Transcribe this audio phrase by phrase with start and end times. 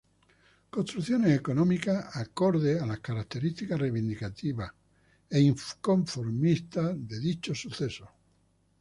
[0.71, 4.71] Construcciones económicas acordes a las características reivindicativas
[5.29, 8.01] e inconformistas de dichos eventos.